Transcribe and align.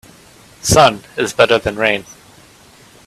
Sun 0.63 1.03
is 1.15 1.31
better 1.31 1.59
than 1.59 1.75
rain. 1.75 2.03